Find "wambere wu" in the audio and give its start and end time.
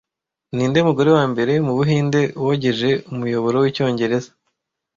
1.17-1.73